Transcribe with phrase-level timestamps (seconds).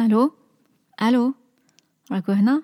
[0.00, 0.32] ألو؟
[1.02, 1.34] ألو؟
[2.12, 2.62] راكو هنا؟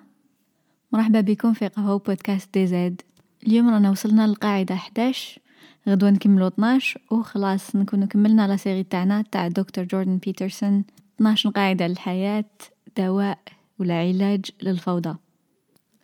[0.91, 3.01] مرحبا بكم في قهوة بودكاست DZ.
[3.47, 5.41] اليوم رانا وصلنا للقاعدة 11
[5.89, 10.83] غدوة نكملو 12 وخلاص نكونو كملنا la série تاعنا تاع دكتور جوردن بيترسون.
[11.15, 12.45] 12 قاعدة للحياة
[12.97, 13.39] دواء
[13.79, 15.15] ولا علاج للفوضى.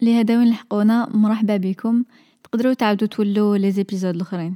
[0.01, 2.03] لهذا وين لحقونا؟ مرحبا بكم.
[2.43, 4.55] تقدروا تعاودوا تولوا les épisodes الأخرين.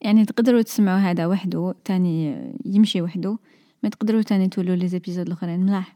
[0.00, 3.38] يعني تقدروا تسمعوا هذا وحده تاني يمشي وحده.
[3.82, 5.60] ما تقدروا تاني تولوا les épisodes الأخرين.
[5.60, 5.95] ملاح.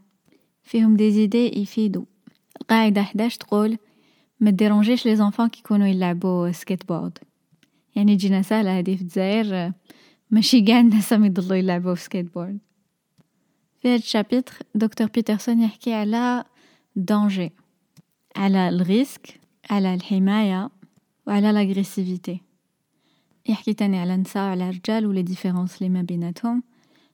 [0.71, 2.05] فيهم des idées يفيدوا
[2.61, 3.79] القاعدة 11 تقول
[4.41, 7.19] ما ديرونجيش les enfants كي يكونوا يلعبوا سكيت بورد.
[7.97, 9.73] يعني تجينا سهلة هذه في الجزائر
[10.31, 12.59] ماشي قاع الناس راهم يضلوا يلعبوا في سكيت بورد.
[13.83, 16.45] في هاد ال chapitre دكتور بيترسون يحكي على
[16.97, 17.53] danger
[18.37, 20.71] على ال risque على الحماية
[21.27, 22.41] وعلى l'agressivité
[23.49, 26.63] يحكي تاني على النساء وعلى الرجال و les différences لي ما بيناتهم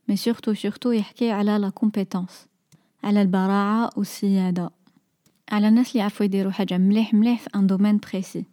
[0.08, 2.46] mais surtout surtout يحكي على la compétence
[3.06, 4.70] على البراعة والسيادة.
[5.52, 8.44] على الناس اللي يعرفوا يديروا حاجة مليح مليح في un domaine précis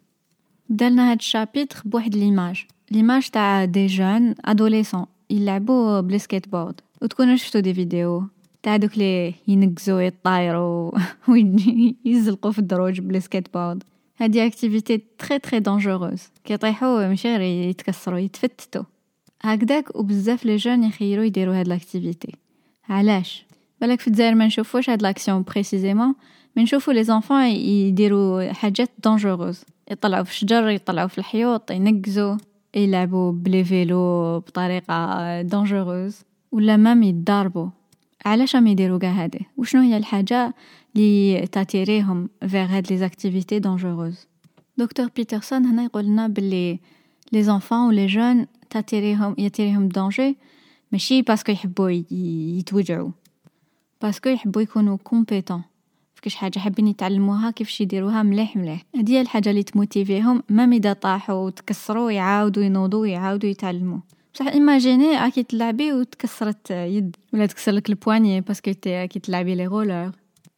[0.69, 2.65] دالنا هاد ال chapitre بواحد l'image.
[2.91, 5.05] l'image تاع des jeunes adolescents.
[5.29, 6.19] يلعبوا ب les
[6.51, 8.23] boards وتكونوا شفتوا des vidéos.
[8.63, 10.91] تاع دوك لي ينقزوا يطايروا
[11.29, 13.21] ويزلقوا في الدروج ب les
[13.53, 13.83] boards
[14.17, 18.83] هادي activité très très dangereuse كيطيحوا ماشي غير يتكسروا يتفتتوا
[19.41, 22.35] هكداك وبزاف les jeunes يخيروا يديروا هاد l'activité
[22.89, 23.45] علاش؟
[23.83, 26.15] بالك في الجزائر ما نشوفوش هاد l'action précisément
[26.57, 32.37] mais نشوفو les enfants يديروا حاجات dangereuses يطلعوا في الشجر يطلعوا في الحيوط ينقزوا
[32.75, 37.67] يلعبوا ب les vélos بطريقه dangereuse ولا même يتضاربوا
[38.25, 40.53] علاش راهم يديروا كاع هادي وشنو هي الحاجة
[40.95, 44.27] لي تاتيريهم فيغ هاد les activités dangereuses
[44.77, 46.79] دكتور بيترسون هنا يقول لنا باللي
[47.31, 50.37] les enfants و les jeunes تاتيريهم ياتيريهم danger
[50.91, 53.11] ماشي parce que يحبوا يتوجعوا
[54.03, 55.61] parce que يحبوا يكونوا compétents
[56.15, 58.85] فكاش حاجة حابين يتعلموها كيفاش يديروها مليح مليح.
[58.95, 60.43] هذه الحاجة اللي تموتيفيهم.
[60.49, 63.99] même اذا طاحوا وتكسروا يعاودوا ينوضوا يعاودوا يتعلموا.
[64.33, 67.15] بصح imaginez راكي تلعبي وتكسرت يد.
[67.33, 70.11] ولا تكسر لك ال poignet parce que كي تلعبي لي رولر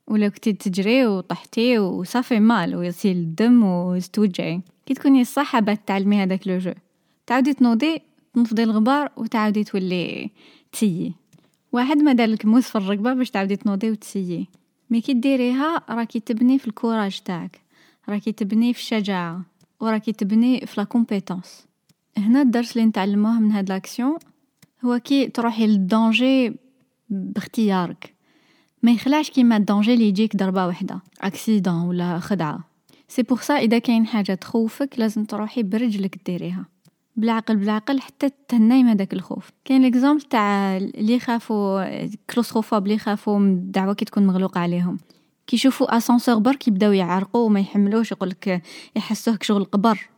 [0.08, 4.62] ولا كنتي تجري وطحتي و ça fait mal ويسيل الدم وتوجعي.
[4.86, 6.74] كي تكوني صح حابه تعلمي هذاك le jeu
[7.28, 8.02] تعاودي تنوضي
[8.34, 10.30] تنفضي الغبار وتعاودي تولي
[10.72, 11.14] تسيي.
[11.76, 14.48] واحد ما دارلك موس في الركبة باش تعاودي تنوضي وتسيي.
[14.90, 17.62] mais كي ديريها راكي تبني في ال courage تاعك.
[18.10, 19.42] راكي تبني في الشجاعة.
[19.80, 21.66] وراكي تبني في la compétence
[22.18, 24.18] هنا الدرس اللي نتعلموه من هاد l'action
[24.86, 26.56] هو كي تروحي لل danger
[27.10, 28.16] باختيارك.
[28.84, 32.60] ما يخلعش كيما ال danger اللي يجيك ضربة واحدة accident ولا خدعة.
[33.08, 36.66] c'est pour ça إذا كاين حاجة تخوفك لازم تروحي برجلك ديريها.
[37.18, 39.52] بالعقل بالعقل حتى تهني من هذاك الخوف.
[39.66, 44.98] كاين l'exemple تاع اللي يخافوا claustrophobes اللي يخافوا من الدعوة كي تكون مغلوقة عليهم.
[45.48, 48.62] كي يشوفوا اسانسور برك يبداو يعرقوا وما يحملوش يقولك
[48.96, 50.10] يحسوك شغل قبر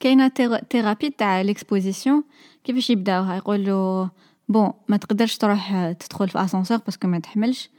[0.00, 0.28] كاينة
[0.70, 2.24] thérapie تاع l'exposition
[2.64, 4.06] كيفاش يبداوها؟ يقولوا
[4.48, 7.70] bon ما تقدرش تروح تدخل في ascenseur parce que ما تحملش.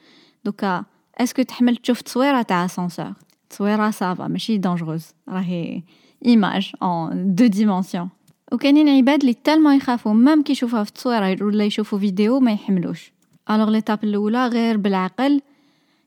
[0.45, 0.83] دوكا
[1.17, 3.13] est-ce que تحمل؟ تشوف تصويرة تاع اسانسور
[3.49, 5.83] تصويرة ça va ماشي dangereuse راهي
[6.25, 8.09] image en deux dimensions
[8.51, 13.11] وكاينين عباد اللي tellement يخافوا même كي يشوفوها في التصويره ولا يشوفوا فيديو ما يحملوش.
[13.49, 15.41] alors l'étape الأولى غير بالعقل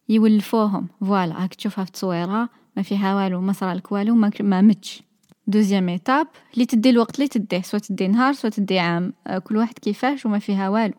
[0.08, 0.88] يولفوهم.
[1.00, 5.02] voilà راك تشوفها في التصويره ما فيها والو ما صرالك والو ما, ما متش.
[5.46, 9.12] deuxième étape اللي تدي الوقت اللي تديه soit تدي نهار soit تدي عام.
[9.44, 10.94] كل واحد كيفاش وما فيها والو.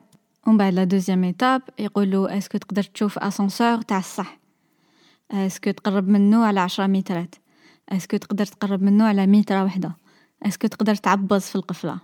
[0.47, 4.37] ومن بعد la deuxième étape يقولوا est-ce que تقدر تشوف أسانسور تاع الصح.
[5.31, 7.35] est-ce que تقرب منه على عشرة مترات.
[7.89, 9.95] est-ce que تقدر تقرب منه على مترة وحدة.
[10.45, 11.97] est-ce que تقدر تعبز في القفلة؟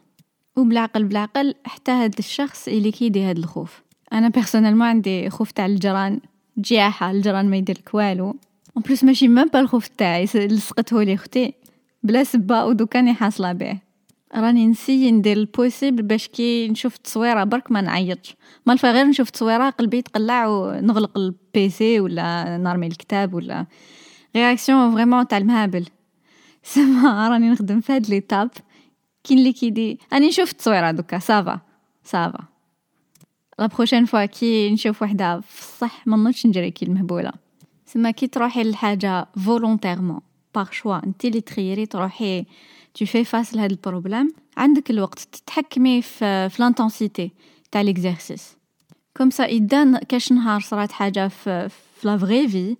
[0.55, 3.81] وبالعقل بالعقل حتى هاد الشخص اللي كيدي هاد الخوف.
[4.13, 6.19] أنا personnellement عندي خوف تاع الجران
[6.59, 8.25] جياحة الجران ما يديرلك والو.
[8.25, 11.53] en plus ماشي même pas الخوف تاعي لصقته لي أختي.
[12.03, 13.77] بلا سبه ودوكاني حاصلة به.
[14.35, 18.35] راني نسي ندير ال possible باش كي نشوف التصويره برك ما نعيطش.
[18.65, 23.65] ما غير نشوف التصويره قلبي يتقلع ونغلق ال PC ولا نرمي الكتاب ولا.
[24.35, 25.85] réaction vraiment تاع المهابل
[26.63, 28.51] سما راني نخدم في هاد l'étape
[29.23, 31.59] كاين اللي كيدي راني نشوف التصويره دوكا ça va
[32.03, 32.43] ça va
[33.59, 37.31] la prochaine fois كي نشوف وحده في الصح ما نجري كي المهبولة.
[37.85, 40.19] سما كي تروحي لحاجة volontairement
[40.55, 42.45] par choix انت اللي تخيري تروحي
[42.99, 47.31] tu fais face لهاد ال problème عندك الوقت تتحكمي في في l'intensité
[47.71, 48.57] تاع l'exercice
[49.17, 52.77] comme ça إذا كاش نهار صرات حاجة في في la vraie vie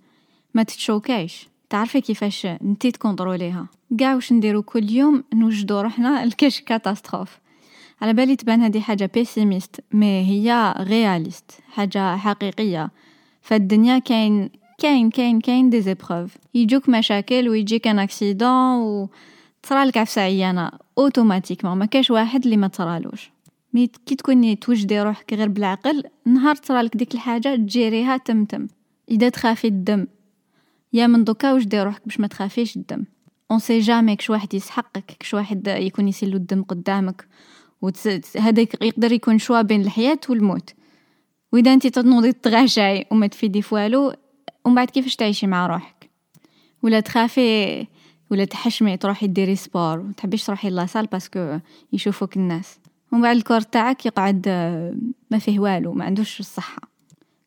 [0.53, 1.50] ما تتشوكايش.
[1.71, 3.67] تعرفي كيفاش نتي تكونتروليها
[3.99, 7.39] كاع واش نديرو كل يوم نوجدو روحنا لكاش catastrophe.
[8.01, 12.91] على بالي تبان هذه حاجة pessimiste mais هي réaliste حاجة حقيقية.
[13.41, 19.09] فالدنيا كاين كاين كاين كاين des épreuves يجوك مشاكل ويجيك un accident و
[19.63, 23.31] تصرالك عفسة عيانة automatiquement ما كاش واحد اللي ما تصرالوش.
[23.73, 28.67] mais كي تكوني توجدي روحك غير بالعقل نهار تصرالك ديك الحاجة تجيريها تمتم.
[29.11, 30.07] إذا تخافي الدم
[30.93, 33.05] يا من دوكا وجدي روحك باش ما تخافيش الدم؟
[33.51, 37.27] on sait jamais كش واحد يسحقك كش واحد يكون يسيلو الدم قدامك.
[38.37, 40.73] هذاك يقدر يكون choix بين الحياة والموت.
[41.51, 44.13] وإذا انت تنوضي تغاشعي وما تفيدي فوالو
[44.65, 46.09] ومن بعد كيفاش تعيشي مع روحك؟
[46.83, 47.87] ولا تخافي
[48.31, 51.59] ولا تحشمي تروحي ديري sport وتحبيش تروحي la salle parce que
[51.93, 52.79] يشوفوك الناس.
[53.11, 54.47] ومن بعد ال corps تاعك يقعد
[55.31, 56.81] ما فيه والو ما عندوش الصحة.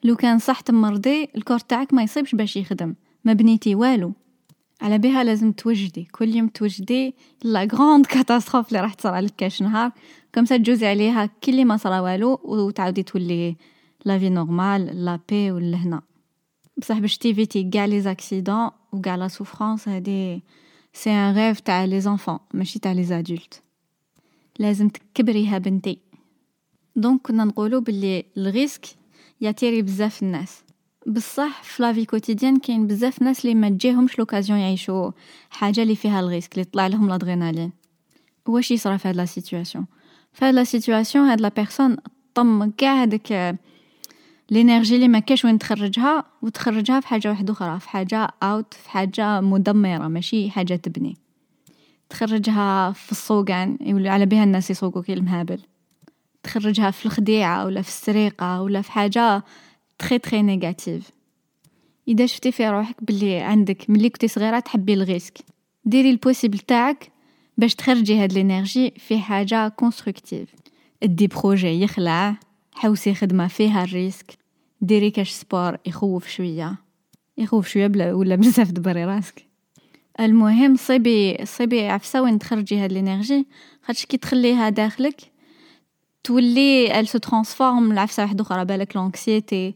[0.05, 2.95] لو كان صح تمرضي ال corps تاعك ما يصيبش باش يخدم.
[3.25, 4.13] ما بنيتي والو.
[4.81, 6.05] على بها لازم توجدي.
[6.05, 9.93] كل يوم توجدي la grande catastrophe اللي راح تصرى لك كاش نهار.
[10.33, 13.57] كم تجوزي عليها كل ما صرا والو وتعاودي تولي
[14.05, 16.03] la vie normale la paix والهنا
[16.77, 20.43] بصح باش تيفيتي كاع les accidents وكاع la souffrance هادي
[20.93, 23.63] c'est un rêve تاع les enfants ماشي تاع les adultes.
[24.59, 25.99] لازم تكبريها بنتي.
[26.97, 28.87] donc كنا نقولوا باللي ال risque
[29.41, 30.64] ياتيري بزاف الناس.
[31.07, 35.11] بصح في la vie quotidienne كاين بزاف ناس اللي ما تجيهمش l'occasion يعيشوا
[35.51, 37.73] حاجة اللي فيها ال risque اللي طلع لهم الادرينالين
[38.47, 39.87] واش يصرا في هاد la situation
[40.33, 41.97] في هاد la situation هاد la personne
[42.35, 43.57] تلم كاع هاديك
[44.53, 48.75] ال énergie اللي ما كاش وين تخرجها وتخرجها في حاجة واحدة أخرى في حاجة autre
[48.75, 51.17] في حاجة مدمرة ماشي حاجة تبني.
[52.11, 55.61] تخرجها في الصوقان يولي على بها الناس يسوقوا كي المهابل.
[56.43, 59.45] تخرجها في الخديعة ولا في السرقة ولا في حاجة
[59.99, 61.11] très très négative
[62.09, 65.39] إذا شفتي في روحك بلي عندك ملي كنتي صغيرة تحبي ال risque
[65.85, 67.13] ديري ال possible تاعك
[67.59, 70.55] باش تخرجي هاد ال énergie في حاجة constructive
[71.03, 72.37] أدي projet يخلع
[72.75, 74.39] حوسي خدمة فيها ال risque.
[74.81, 76.75] ديري كاش sport يخوف شوية.
[77.39, 79.47] يخوف شوية بلا ولا بزاف دبري راسك.
[80.21, 83.47] المهم صيبي صيبي عفسة وين تخرجي هاد ال énergie.
[83.83, 85.21] خاطش كي تخليها داخلك
[86.25, 88.65] تولي elle se transforme لعفسة واحدة أخرى.
[88.65, 89.75] بالك l'anxiété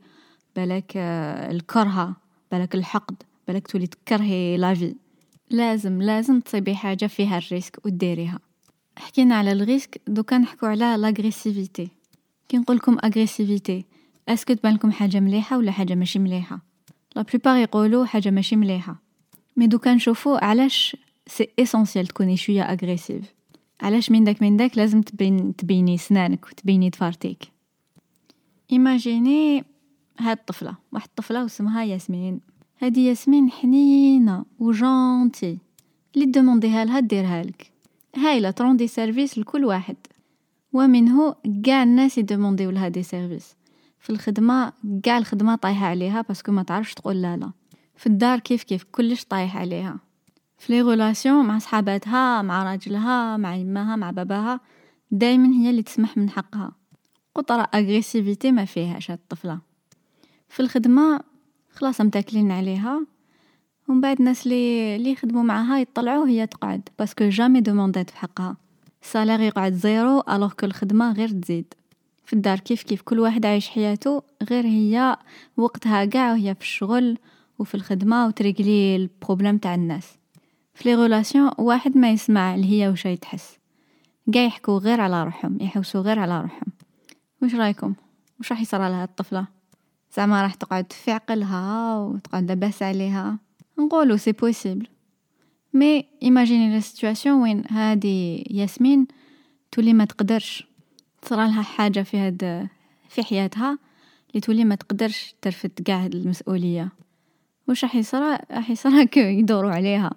[0.58, 2.16] بالك آه، الكرهة
[2.52, 4.94] بالك الحقد بالك تولي تكرهي la vie
[5.50, 8.38] لازم لازم تصيبي حاجة فيها ال risque وديريها.
[8.98, 11.88] حكينا على ال risque دوكا نحكو على l'agressivité
[12.48, 13.84] كي نقولكم agressivité
[14.28, 16.60] est-ce que تبان لكم حاجة مليحة ولا حاجة ماشي مليحة؟
[17.16, 18.96] la plupart يقولوا حاجة ماشي مليحة.
[19.56, 20.96] mais دوكا نشوفو علاش
[21.26, 23.34] c'est essentiel تكوني شوية agressive
[23.80, 27.44] علاش من داك من داك لازم تبين تبيني سنانك وتبيني تفارتيك.
[28.72, 29.64] imaginez
[30.18, 32.40] هاد الطفلة واحد الطفلة واسمها ياسمين.
[32.82, 35.58] هادي ياسمين حنينة و gentille
[36.14, 37.72] اللي دومونديها لها ديرها لك.
[38.16, 39.96] هايله تروندي service لكل واحد.
[40.72, 41.34] ومنه
[41.64, 43.56] كاع الناس يدومونديو لها des services.
[44.00, 44.72] في الخدمة
[45.02, 47.50] كاع الخدمة طايحة عليها parce que ما تعرفش تقول لا لا.
[47.96, 49.98] في الدار كيف كيف كلش طايح عليها.
[50.58, 54.60] في les relations مع صحاباتها مع راجلها مع يماها مع باباها
[55.10, 56.72] دايما هي اللي تسمح من حقها.
[57.34, 59.67] قطرة agressivité ما فيهاش هاد الطفلة.
[60.48, 61.20] في الخدمة
[61.70, 63.06] خلاص متاكلين عليها.
[63.88, 68.16] ومن بعد الناس اللي اللي يخدموا معاها يطلعوا هي تقعد parce que jamais دوموندات في
[68.16, 68.56] حقها.
[69.02, 71.74] ال salaire يقعد zéro alors que الخدمة غير تزيد.
[72.24, 75.16] في الدار كيف كيف كل واحد عايش حياته غير هي
[75.56, 77.18] وقتها قاع وهي في الشغل
[77.58, 80.18] وفي الخدمة وتريقلي ال problème تاع الناس.
[80.74, 83.58] في les relations واحد ما يسمع هي وش تحس.
[84.34, 86.72] قاع يحكوا غير على روحهم يحوسوا غير على روحهم.
[87.42, 87.94] وش رايكم؟
[88.40, 89.57] وش راح يصرى لها الطفلة؟
[90.16, 93.38] زعما راح تقعد في عقلها وتقعد لاباس عليها.
[93.78, 94.86] نقولوا c'est possible
[95.74, 99.06] mais imaginez la situation وين هادي ياسمين
[99.72, 100.66] تولي ما تقدرش.
[101.22, 102.68] تصرى لها حاجة في هاد
[103.08, 103.78] في حياتها
[104.30, 106.88] اللي تولي ما تقدرش ترفد قاع المسؤولية.
[107.68, 110.10] وش راح يصرى راح يصرى يدوروا عليها.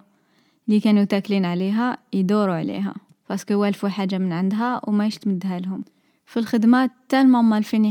[0.68, 2.94] اللي كانوا تاكلين عليها يدوروا عليها.
[3.30, 5.84] parce que والفوا حاجة من عندها وما يشتمدها لهم.
[6.32, 7.86] في الخدمات tellement مالفين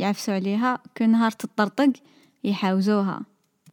[0.00, 1.92] يعفسوا عليها que نهار تطرطق
[2.44, 3.20] يحاوزوها.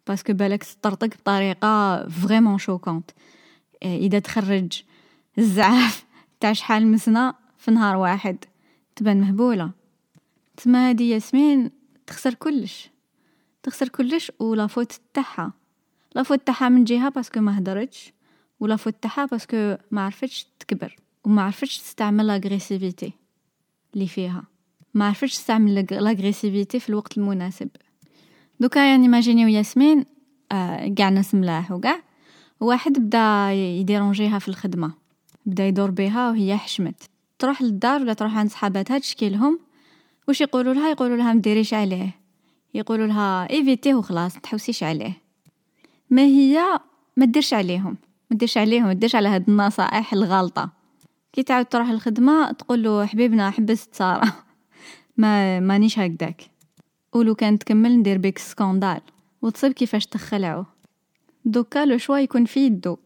[0.07, 3.12] parce que بالك تطرطق بطريقة vraiment choquante.
[3.83, 4.83] إذا تخرج
[5.38, 6.05] الزعاف
[6.39, 8.38] تاع شحال مسنا في نهار واحد
[8.95, 9.71] تبان مهبولة.
[10.57, 11.71] تما هادي ياسمين
[12.07, 12.89] تخسر كلش.
[13.63, 15.53] تخسر كلش و la faute تاعها.
[16.15, 18.13] la faute تاعها من جهة parce que ما هدرتش
[18.59, 23.22] و la faute تاعها parce que ما عرفتش تكبر وما عرفتش تستعمل l'agressivité
[23.93, 24.43] اللي فيها.
[24.93, 27.69] ما عرفتش تستعمل l'agressivité في الوقت المناسب.
[28.59, 30.05] دوكا يعني ماجينيو ياسمين
[30.51, 32.00] آه قاع ناس ملاح وقاع
[32.59, 34.93] واحد بدا يديرونجيها في الخدمة.
[35.45, 37.09] بدا يدور بها وهي حشمت.
[37.39, 39.59] تروح للدار ولا تروح عند صحاباتها تشكي لهم.
[40.27, 42.19] واش يقولوا لها؟ يقولوا لها مديريش عليه.
[42.73, 45.21] يقولوا لها ايفيتيه وخلاص تحوسيش عليه.
[46.09, 46.59] ما هي؟
[47.17, 47.97] ما ديرش عليهم.
[48.31, 50.82] ما ديرش عليهم ما ديرش على هاد النصائح الغالطة.
[51.33, 54.33] كي تعاود تروح الخدمه تقول له حبيبنا حبست ساره
[55.17, 56.41] ما مانيش هكداك.
[57.13, 59.01] ولو كان تكمل ندير بيك scandale.
[59.41, 60.65] وتصيب كيفاش تخلعوه
[61.45, 62.97] دوكا le choix يكون في يدو.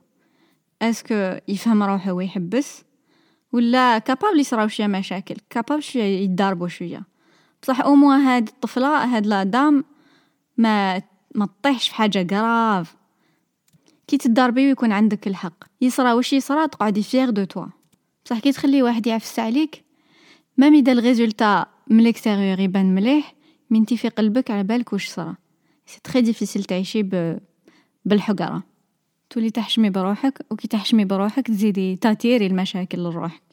[0.81, 2.83] est-ce que يفهم روحه ويحبس؟
[3.51, 7.03] ولا capable يصراو شوية مشاكل؟ capable شوية يتضاربوا شوية.
[7.61, 9.83] بصح au moins هاد الطفلة هاد la dame
[10.57, 11.01] ما
[11.35, 12.95] ما تطيحش في حاجة grave
[14.07, 15.63] كي تضاربي ويكون عندك الحق.
[15.81, 17.76] يصرا واش يصرا تقعدي fière de toi
[18.27, 19.83] بصح كي تخلي واحد يعفس عليك
[20.57, 23.33] même اذا ال résultat من ال extérieur يبان مليح
[23.71, 25.35] انتي في قلبك على بالك واش صرا.
[25.85, 27.39] c'est très difficile تعيشي ب...
[28.05, 28.63] بالحقره
[29.29, 33.43] تولي تحشمي بروحك وكي تحشمي بروحك تزيدي تاتيري المشاكل لروحك.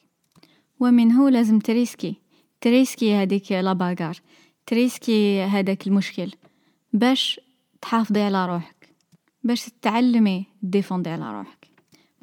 [0.80, 2.16] ومنه لازم تريسكي.
[2.60, 4.16] تريسكي هذيك la bagarre.
[4.66, 6.30] تريسكي هذاك المشكل.
[6.92, 7.40] باش
[7.82, 8.88] تحافظي على روحك.
[9.44, 11.63] باش تتعلمي ديفوندي على روحك.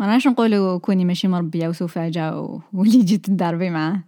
[0.01, 2.39] ما راناش نقولوا كوني ماشي مربيه وسفاجه
[2.73, 4.03] واللي جيت تضربي معاه.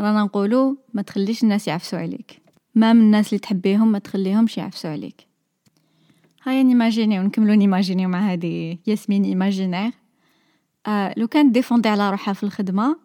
[0.00, 2.42] رانا نقولوا ما تخليش الناس يعفسوا عليك.
[2.74, 5.26] même من الناس اللي تحبيهم ما تخليهمش يعفسوا عليك.
[6.44, 9.92] هيا نيماجينيو نكملو نيماجينيو مع هذه ياسمين imaginez
[10.86, 12.96] آه لو كانت ديفوندي على روحها في الخدمة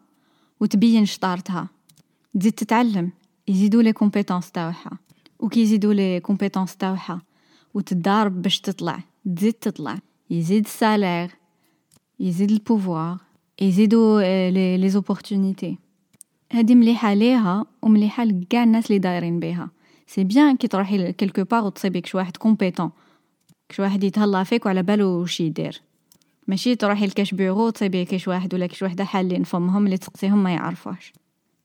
[0.59, 1.67] وتبين شطارتها
[2.39, 3.11] تزيد تتعلم
[3.47, 4.91] يزيدوا les compétences تاعها
[5.39, 7.21] وكي يزيدوا les compétences تاعها
[7.73, 8.99] وتدارب باش تطلع
[9.35, 9.97] تزيد تطلع.
[10.29, 11.44] يزيد ال salaire.
[12.19, 13.17] يزيد ال pouvoir
[13.61, 15.77] يزيدوا les les opportunités
[16.51, 19.69] هادي مليحة ليها ومليحة لكاع الناس اللي دايرين بيها
[20.07, 22.91] c'est bien كي تروحي quelque part وتصيبي شي واحد compétent
[23.69, 25.81] كش واحد يتهلا فيك وعلى بالو وش يدير.
[26.47, 30.53] ماشي تروحي لكاش بيرو تصيبي كاش واحد ولا كاش وحدة حالين فمهم اللي تسقسيهم ما
[30.53, 31.13] يعرفوش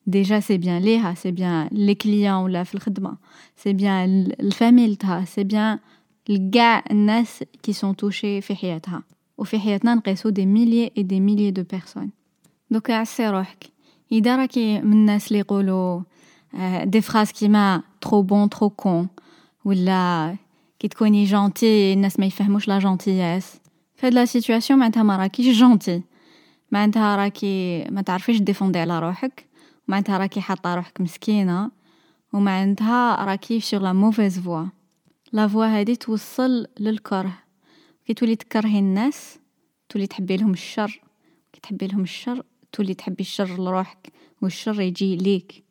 [0.06, 3.16] déjà c'est bien ليها c'est bien les clients ولا في الخدمة.
[3.56, 5.78] c'est bien ال famille تاعها c'est bien
[6.28, 9.02] لكاع الناس qui sont touchés في حياتها.
[9.40, 12.10] وفي حياتنا نقيسو des milliers et des milliers de personnes.
[12.70, 13.66] دوكا عسي روحك.
[14.12, 16.00] إذا راكي من الناس اللي يقولوا
[16.82, 19.08] des phrases كيما trop bon trop con
[19.64, 20.36] ولا
[20.78, 23.60] كي تكوني gentille الناس ما يفهموش la gentillesse
[23.94, 26.02] في هاد la situation معناتها ما راكيش gentille
[26.70, 29.46] معناتها راكي ما تعرفيش ديفوندي على روحك.
[29.88, 31.70] معناتها راكي حاطة روحك مسكينة.
[32.32, 34.64] ومعناتها راكي sur la mauvaise voie
[35.32, 37.32] la voie هادي توصل للكره.
[38.10, 39.38] كي تولي تكرهي الناس
[39.88, 41.00] تولي تحبي لهم الشر.
[41.52, 44.12] كي تحبي لهم الشر تولي تحبي الشر لروحك
[44.42, 45.64] والشر يجي ليك.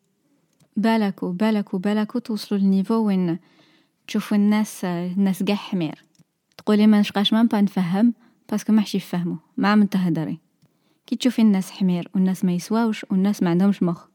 [0.78, 3.40] بالك وبالك وبالك توصلوا لل niveau وين
[4.08, 6.06] تشوفوا الناس الناس قاع حمير.
[6.58, 8.14] تقولي ما نشقاش ما نفهم
[8.52, 10.40] parce que ما حش يفهموا ما عم تهدري
[11.08, 14.08] كي تشوفي الناس حمير والناس ما يسواوش والناس ما عندهمش مخ.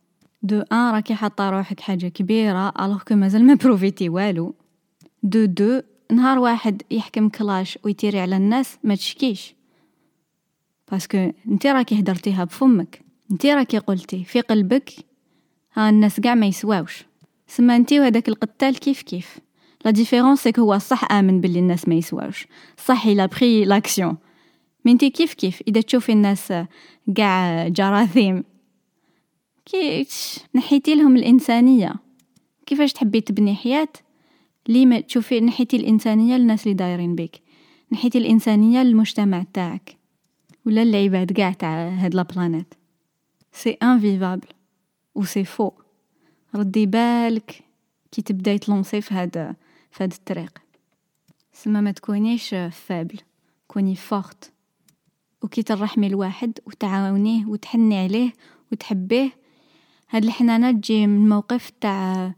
[0.43, 4.55] دو ان راكي حاطة روحك حاجة كبيرة alors que مازال ما بروفيتي والو.
[5.23, 9.55] دو دو نهار واحد يحكم كلاش ويتيري على الناس ما تشكيش.
[10.91, 14.93] parce que انت راكي هدرتيها بفمك انت راكي قلتي في قلبك
[15.75, 17.05] ها الناس قاع ما يسواوش.
[17.47, 19.39] سما انت وهداك القتال كيف كيف؟
[19.85, 22.47] la différence c'est que هو صح آمن باللي الناس ما يسواوش.
[22.85, 24.17] صح il a pris l'action
[24.85, 26.53] mais انتي كيف كيف؟ إذا تشوفي الناس
[27.17, 28.45] قاع جراثيم
[29.65, 30.07] كي
[30.55, 31.95] نحيتي لهم الإنسانية.
[32.67, 33.89] كيفاش تحبي تبني حياة؟
[34.69, 37.41] لي ما تشوفي نحيتي الإنسانية للناس اللي دايرين بك
[37.93, 39.97] نحيتي الإنسانية للمجتمع تاعك.
[40.67, 42.75] ولا العباد قاع تاع هاد la planète.
[43.53, 44.49] c'est invivable
[45.15, 45.73] و c'est faux
[46.55, 47.65] ردي بالك
[48.13, 49.57] كي تبدأي تلونسي في هاد
[49.91, 50.59] في هاد الطريق.
[51.53, 53.19] سما ما تكونيش faible
[53.67, 54.53] كوني forte
[55.43, 58.33] وكي ترحمي الواحد وتعاونيه وتحني عليه
[58.73, 59.31] وتحبيه
[60.11, 62.35] هاد الحنانة تجي من موقف تاع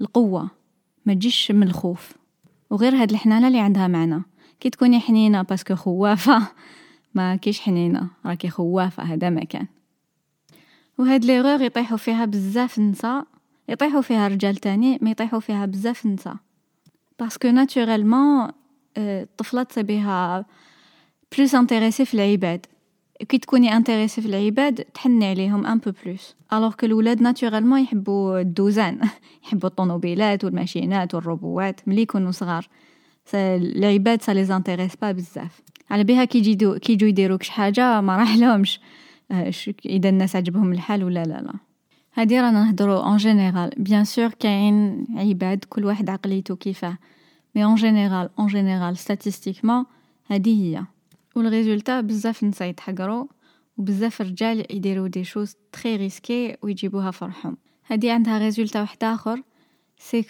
[0.00, 0.61] القوة.
[1.06, 2.12] ما تجيش من الخوف.
[2.70, 4.22] وغير هاد الحنانة اللي عندها معنى.
[4.60, 6.48] كي تكوني حنينة parce que خوافة
[7.14, 9.66] ما كيش حنينة راكي خوافة هذا ما كان.
[10.98, 13.26] وهاد ليغور يطيحوا فيها بزاف النساء
[13.68, 16.36] يطيحوا فيها رجال تاني ما يطيحوا فيها بزاف النساء
[17.20, 18.48] parce que naturellement
[18.96, 20.46] الطفلة تصيبيها
[21.36, 22.66] plus intéressée في العباد.
[23.28, 28.40] كي تكوني intéressée في العباد تحني عليهم un peu plus alors que الولاد naturellement يحبوا
[28.40, 29.00] الدوزان
[29.44, 32.68] يحبوا الطوموبيلات والماشينات والروبوات ملي يكونوا صغار.
[33.34, 35.62] العباد ça les intéresse pas بزاف.
[35.90, 38.80] على بها كي يجيو كي يجوا يديروك شي حاجة ما راح لهمش
[39.86, 41.52] إذا الناس عجبهم الحال ولا لا لا.
[42.14, 46.98] هادي رانا نهضرو en général bien sûr كاين عباد كل واحد عقليته كيفاه.
[47.54, 49.84] mais en général en général statistiquement
[50.30, 50.84] هادي هي.
[51.36, 53.28] وال résultat بزاف نسا يتحقرو
[53.78, 57.56] وبزاف رجال يديرو des choses très risquées ويجيبوها فروحهم.
[57.86, 59.42] هادي عندها résultat واحد آخر
[59.98, 60.24] c'est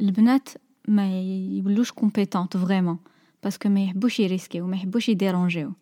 [0.00, 0.48] البنات
[0.88, 2.98] ما يولوش compétentes vraiment
[3.42, 5.72] parce que ما يحبوش يريسكيو ما يحبوش يديرونجيو.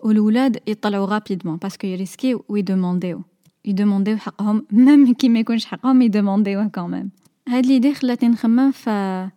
[0.00, 3.22] والولاد يطلعوا rapidement parce que يريسكيو ويدومونديو.
[3.64, 7.10] يدومونديو حقهم même كي ما يكونش حقهم يدومونديوه quand même
[7.48, 9.30] هاد l'idée خلاتني نخمم في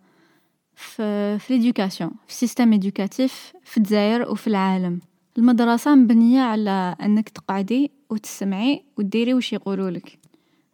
[0.76, 5.00] في في l'éducation في ال système éducatif في الجزائر وفي العالم.
[5.38, 10.18] المدرسة مبنية على أنك تقعدي وتسمعي وديري وش يقولولك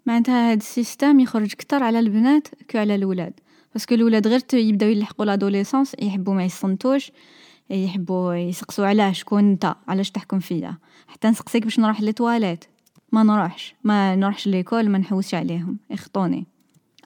[0.07, 3.33] معناتها هاد ال système يخرج كتر على البنات que على الولاد.
[3.73, 7.13] parce que الولاد غير يبداو يلحقوا l'adolescence يحبوا ما يصنتوش
[7.71, 10.77] يحبوا يسقسوا علاه شكون أنت علاش تحكم فيا؟
[11.09, 12.65] حتى نسقسيك باش نروح للتواليت.
[13.13, 15.79] ما نروحش ما نروحش l'école ما نحوسش عليهم.
[15.91, 16.47] يخطوني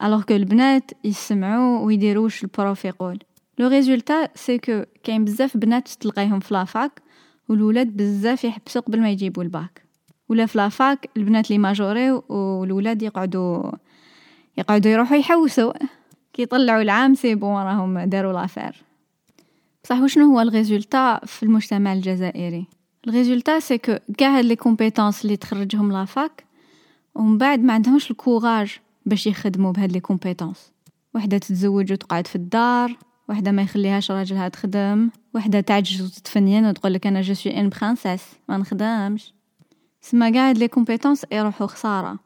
[0.03, 3.19] alors que البنات يسمعوا ويديروش ال prof يقول
[3.59, 7.03] le résultat c'est que كاين بزاف بنات تلقايهم في la fac
[7.49, 9.83] والولاد بزاف يحبسوا قبل ما يجيبوا الباك
[10.29, 13.71] ولا في la fac البنات لي ماجوريو والولاد يقعدوا
[14.59, 15.73] يقعدوا يروحوا يحوسوا
[16.33, 18.83] كي يطلعوا العام c'est bon راهم داروا l'affaire
[19.85, 22.67] بصح وشنو هو ال résultat في المجتمع الجزائري
[23.09, 26.45] ال résultat c'est que كاع هاد les compétences اللي تخرجهم la fac
[27.15, 30.73] ومن بعد ما عندهمش ال courage باش يخدموا بهاد les compétences.
[31.15, 32.97] وحدة تتزوج وتقعد في الدار
[33.29, 38.23] وحدة ما يخليهاش راجلها تخدم وحدة تعجز وتتفنين وتقول لك أنا je suis une princesse
[38.49, 39.35] ما نخدمش.
[40.01, 42.19] سما قاع هاد les compétences يروحوا خسارة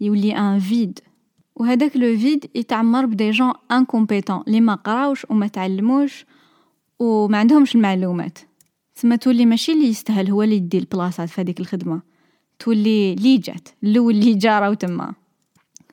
[0.00, 0.98] يولي un vide
[1.56, 6.26] وهذاك le vide يتعمر ب des gens incompétents لي ما قراوش وما تعلموش
[6.98, 8.38] وما عندهمش المعلومات.
[8.94, 12.02] تسمى تولي ماشي اللي يستاهل هو اللي يدي البلاصات في هذيك الخدمة.
[12.58, 15.14] تولي لي جات الأول اللي جا راهو تما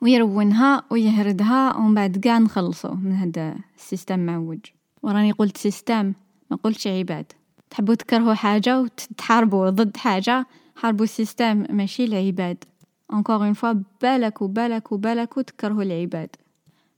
[0.02, 4.58] ويرونها ويهردها ومن بعد كاع نخلصوا من هذا ال système معوج.
[5.02, 6.12] وراني قلت système
[6.50, 7.32] ما قلتش عباد.
[7.70, 12.64] تحبوا تكرهوا حاجة وتحاربوا ضد حاجة حاربوا ال système ماشي العباد
[13.12, 13.72] encore une fois
[14.02, 16.36] بالك وبالك وبالك وتكرهوا العباد.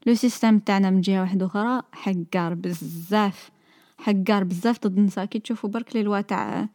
[0.06, 3.50] le système تاعنا من جهة واحدة أخرى حقار بزاف.
[3.98, 5.24] حقار بزاف ضد النساء.
[5.24, 6.68] كي تشوفوا برك لي تاع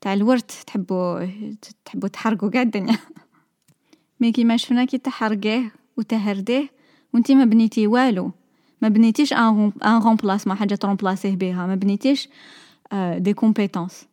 [0.00, 1.26] تاع الورث تحبوا
[1.84, 2.98] تحبوا تحرقوا قاع الدنيا.
[4.20, 6.70] mais كيما شفنا كي تحرقيه وتهرديه
[7.14, 8.30] وانتي ما بنيتي والو.
[8.82, 12.28] ما بنيتيش un remplacement حاجة ترومبلاسيه بها ما بنيتيش
[13.16, 14.06] des compétences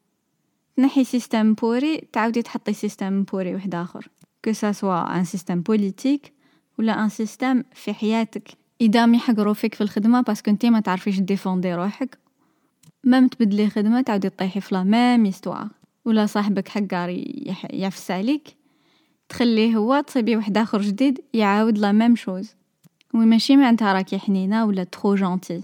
[0.78, 4.10] تنحي système pourri تعاودي تحطي système pourri واحد آخر.
[4.46, 6.34] que ça soit un système politique
[6.80, 8.50] ولا un système في حياتك.
[8.82, 12.18] إذا يحقروا فيك في الخدمة parce que انتي ما تعرفيش ديفوندي روحك.
[13.04, 15.32] même تبدلي خدمة تعاودي طيحي في la même
[16.06, 17.24] ولا صاحبك حقار
[17.70, 18.65] يعفس عليك
[19.30, 22.56] تخليه هو تصيبي واحد آخر جديد يعاود la même chose.
[23.14, 25.64] وماشي معناتها راكي حنينة ولا trop gentille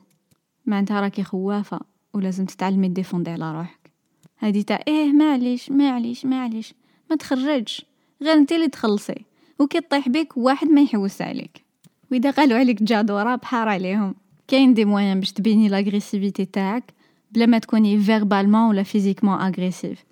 [0.66, 1.80] معناتها راكي خوافة
[2.14, 3.92] ولازم تتعلمي ديفوندي على روحك.
[4.40, 6.74] هادي تاع إيه معليش معليش معليش
[7.10, 7.86] ما تخرجش.
[8.22, 9.26] غير انت اللي تخلصي.
[9.60, 11.64] وكي طيح بيك واحد ما يحوس عليك.
[12.12, 14.16] وإذا قالوا عليك جادورة بحار عليهم.
[14.48, 16.94] كاين des moyens باش تبيني l'agressivité تاعك
[17.32, 20.04] بلا ما تكوني verbalement ولا physiquement agressive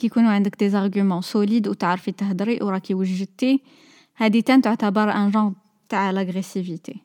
[0.00, 3.62] كي يكونوا عندك des arguments solides وتعرفي تهدري وراكي وجدتي
[4.16, 5.54] هادي تاني تعتبر un genre
[5.88, 7.00] تاع l'agressivité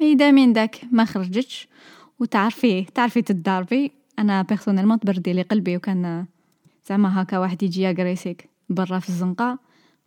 [0.00, 1.68] mais اذا من داك ما خرجتش
[2.18, 6.26] وتعرفي تعرفي تداربي أنا personnellement تبردي لي قلبي وكان
[6.88, 9.58] زعما هكا واحد يجي ي agress يك برا في الزنقة.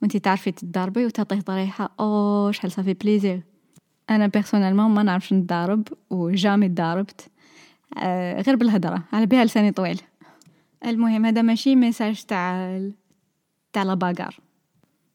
[0.02, 1.91] وانتي تعرفي تداربي وتعطيه طريحة.
[1.99, 3.41] أو شحال ça fait plaisir
[4.10, 7.30] أنا personnellement ما نعرفش ندارب و jamais داربت
[7.97, 10.02] آه غير بالهضره على بها لساني طويل.
[10.86, 12.82] المهم هذا ماشي message تاع
[13.74, 14.39] تاع la bagarre.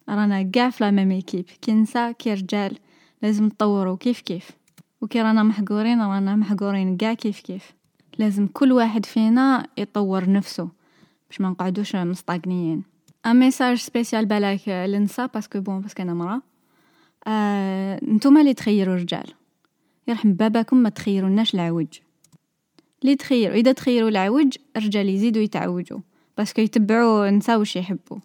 [0.09, 1.45] رانا كاع في la même équipe.
[1.45, 2.79] كي نسا كي رجال
[3.23, 4.51] لازم نطوروا كيف كيف.
[5.01, 7.75] وكي رانا محقورين رانا محقورين كاع كيف كيف.
[8.19, 10.69] لازم كل واحد فينا يطور نفسه
[11.29, 12.83] باش ما نقعدوش مستغنيين
[13.27, 16.41] un message spécial بالك للنساء parce que bon parce que أنا مرا
[17.27, 19.33] آه نتوما اللي تخيروا رجال
[20.09, 21.87] يرحم باباكم ما تخيروناش العوج
[23.05, 26.01] اللي تخيروا إذا تخيروا العوج الرجال يزيدوا يتعوجوا
[26.39, 28.19] parce que يتبعوا نساء وش يحبوا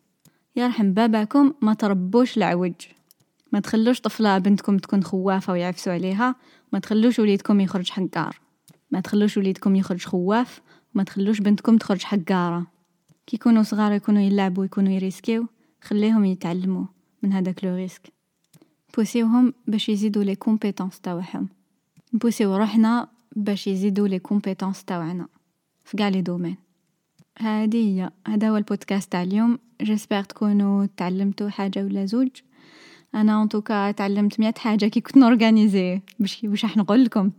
[0.55, 2.73] يرحم باباكم ما تربوش العوج.
[3.51, 6.35] ما تخلوش طفلة بنتكم تكون خوافة ويعفسوا عليها
[6.73, 8.39] ما تخلوش وليدكم يخرج حقار.
[8.91, 10.61] ما تخلوش وليدكم يخرج خواف
[10.95, 12.67] وما تخلوش بنتكم تخرج حقارة.
[13.27, 15.47] كي يكونوا صغار يكونوا يلعبوا يكونوا ي risqu يو
[15.81, 16.85] خليهم يتعلموا
[17.23, 18.13] من هذاك le risque.
[18.97, 21.49] pouss يوهم باش يزيدوا les compétences تاعهم
[22.13, 25.27] ن pouss يو روحنا باش يزيدوا les compétences تاعنا
[25.85, 26.57] في كاع les domaines
[27.39, 29.59] هذه هي هذا هو البودكاست تاع اليوم.
[29.81, 32.29] j'espère تكونوا تعلمتوا حاجة ولا زوج.
[33.15, 36.77] أنا en tout cas تعلمت مئة حاجة كي كنت ن organis ي باش باش راح
[36.77, 37.31] نقول لكم.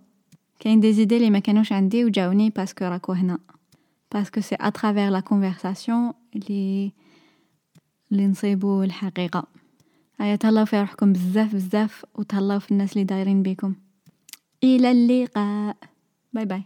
[0.59, 3.39] كاين des idées اللي ما كانوش عندي وجاوني parce que راكو هنا.
[4.13, 6.93] parce que c'est à travers la conversation اللي
[8.13, 9.47] اللي نصيبو الحقيقة.
[10.21, 13.75] هيا تهلاو في روحكم بزاف بزاف وتهلاو في الناس اللي دايرين بيكم.
[14.65, 15.77] إلى اللقاء.
[16.33, 16.63] باي باي.